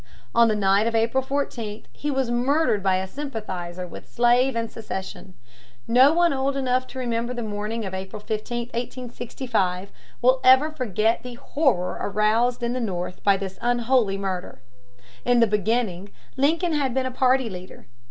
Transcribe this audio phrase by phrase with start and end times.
[0.33, 4.71] On the night of April 14 he was murdered by a sympathizer with slavery and
[4.71, 5.35] secession.
[5.87, 9.91] No one old enough to remember the morning of April 15, 1865,
[10.23, 14.63] will ever forget the horror aroused in the North by this unholy murder.
[15.23, 17.85] In the beginning Lincoln had been a party leader.